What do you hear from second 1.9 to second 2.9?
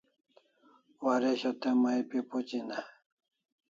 pi phuchin e?